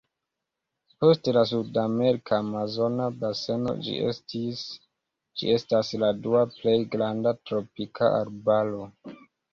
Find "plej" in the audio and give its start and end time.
6.57-6.77